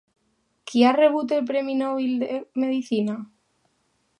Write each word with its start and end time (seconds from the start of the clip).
Qui 0.71 0.81
ha 0.87 0.93
rebut 0.95 1.35
el 1.37 1.45
premi 1.51 1.75
Nobel 1.83 2.15
de 2.25 2.41
medicina? 2.65 3.19